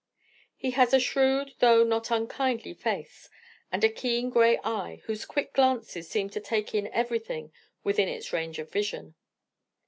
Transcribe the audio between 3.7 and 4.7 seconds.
and a keen grey